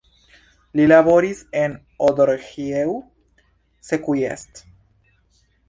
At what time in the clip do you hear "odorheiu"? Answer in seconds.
2.07-2.97